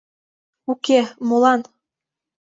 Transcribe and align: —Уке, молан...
—Уке, 0.71 0.99
молан... 1.27 1.61